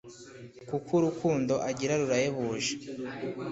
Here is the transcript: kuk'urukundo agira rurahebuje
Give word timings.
kuk'urukundo 0.69 1.53
agira 1.69 1.93
rurahebuje 2.01 2.69